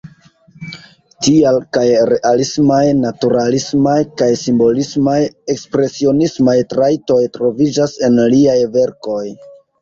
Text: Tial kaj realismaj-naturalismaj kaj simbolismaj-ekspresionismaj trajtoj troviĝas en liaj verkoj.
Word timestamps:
Tial 1.25 1.57
kaj 1.75 1.83
realismaj-naturalismaj 2.11 3.93
kaj 4.21 4.29
simbolismaj-ekspresionismaj 4.45 6.57
trajtoj 6.73 7.19
troviĝas 7.37 7.95
en 8.09 8.19
liaj 8.35 8.57
verkoj. 8.81 9.23